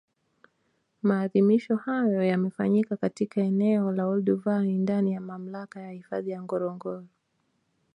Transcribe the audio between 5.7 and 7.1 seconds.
ya Hifadhi ya Ngorongoro